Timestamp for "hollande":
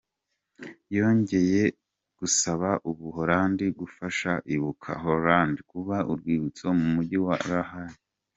5.03-5.59